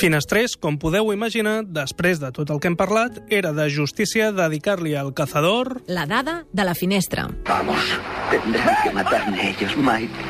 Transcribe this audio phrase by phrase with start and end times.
[0.00, 4.94] Finestrés, com podeu imaginar, després de tot el que hem parlat, era de justícia dedicar-li
[4.96, 5.82] al cazador...
[5.92, 7.26] La dada de la finestra.
[7.44, 7.84] Vamos,
[8.30, 10.24] tendrán que matarme ellos, Mike.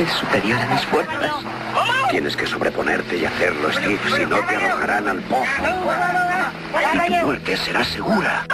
[0.00, 1.44] Es superior a mis fuerzas.
[2.10, 5.68] Tienes que sobreponerte y hacerlo, Steve, si no te arrojarán al pozo.
[6.80, 8.46] Y tu muerte será segura.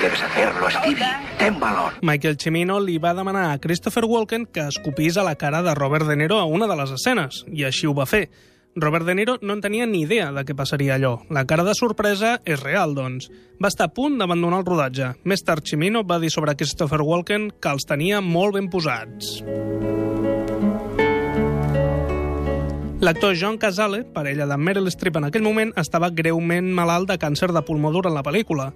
[0.00, 1.04] Debes hacerlo, Stevie.
[1.36, 1.92] Ten valor.
[2.00, 6.06] Michael Cimino li va demanar a Christopher Walken que escopís a la cara de Robert
[6.06, 8.30] De Niro a una de les escenes, i així ho va fer.
[8.76, 11.14] Robert De Niro no en tenia ni idea de què passaria allò.
[11.30, 13.30] La cara de sorpresa és real, doncs.
[13.62, 15.14] Va estar a punt d'abandonar el rodatge.
[15.24, 19.36] Més tard, Cimino va dir sobre Christopher Walken que els tenia molt ben posats.
[23.04, 27.50] L'actor John Cazale, parella de Meryl Streep en aquell moment, estava greument malalt de càncer
[27.52, 28.70] de pulmó durant la pel·lícula.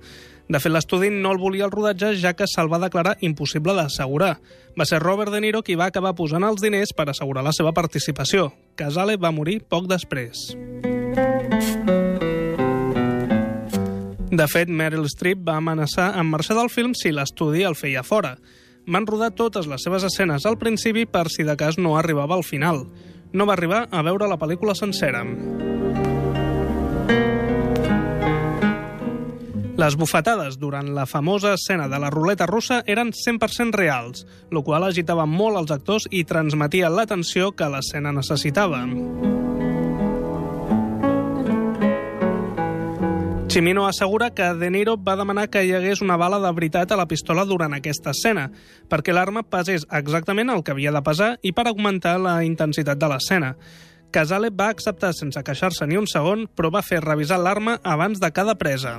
[0.53, 4.35] De fet, l'estudi no el volia al rodatge, ja que se'l va declarar impossible d'assegurar.
[4.77, 7.73] Va ser Robert De Niro qui va acabar posant els diners per assegurar la seva
[7.73, 8.51] participació.
[8.77, 10.51] Casale va morir poc després.
[14.29, 18.37] De fet, Meryl Streep va amenaçar amb marxar del film si l'estudi el feia fora.
[18.85, 22.45] Van rodar totes les seves escenes al principi per si de cas no arribava al
[22.45, 22.85] final.
[23.33, 25.25] No va arribar a veure la pel·lícula sencera.
[29.79, 34.89] Les bufetades durant la famosa escena de la ruleta russa eren 100% reals, el qual
[34.89, 38.83] agitava molt els actors i transmetia l'atenció que l'escena necessitava.
[43.49, 46.99] Cimino assegura que De Niro va demanar que hi hagués una bala de veritat a
[47.01, 48.51] la pistola durant aquesta escena,
[48.93, 53.09] perquè l'arma pesés exactament el que havia de pesar i per augmentar la intensitat de
[53.09, 53.55] l'escena.
[54.13, 58.31] Casale va acceptar sense queixar-se ni un segon, però va fer revisar l'arma abans de
[58.37, 58.99] cada presa.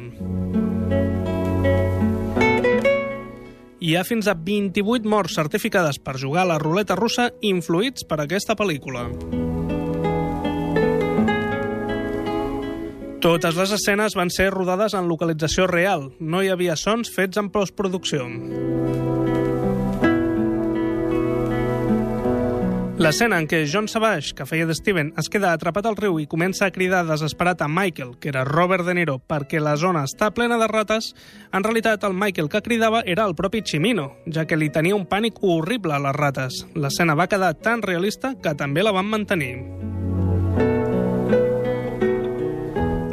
[3.80, 8.20] Hi ha fins a 28 morts certificades per jugar a la ruleta russa influïts per
[8.26, 9.05] aquesta pel·lícula.
[13.19, 16.05] Totes les escenes van ser rodades en localització real.
[16.23, 18.23] No hi havia sons fets en postproducció.
[22.99, 26.27] L'escena en què John Savage, que feia de Steven, es queda atrapat al riu i
[26.31, 30.31] comença a cridar desesperat a Michael, que era Robert De Niro, perquè la zona està
[30.31, 31.13] plena de rates,
[31.51, 35.07] en realitat el Michael que cridava era el propi Chimino, ja que li tenia un
[35.07, 36.65] pànic horrible a les rates.
[36.75, 39.89] L'escena va quedar tan realista que també la van mantenir.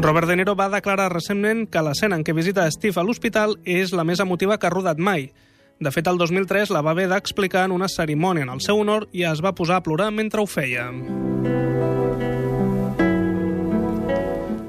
[0.06, 3.90] Robert De Niro va declarar recentment que l'escena en què visita Steve a l'hospital és
[3.90, 5.24] la més emotiva que ha rodat mai.
[5.82, 9.08] De fet, el 2003 la va haver d'explicar en una cerimònia en el seu honor
[9.10, 10.86] i es va posar a plorar mentre ho feia.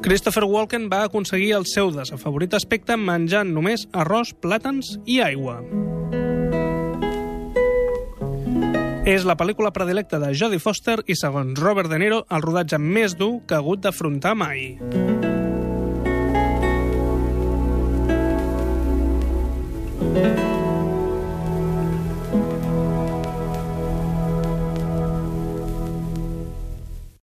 [0.02, 5.62] Christopher Walken va aconseguir el seu desafavorit aspecte menjant només arròs, plàtans i aigua.
[9.08, 13.16] És la pel·lícula predilecta de Jodie Foster i, segons Robert De Niro, el rodatge més
[13.16, 14.74] dur que ha hagut d'afrontar mai.